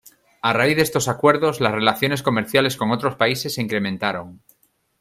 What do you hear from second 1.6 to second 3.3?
las relaciones comerciales con otros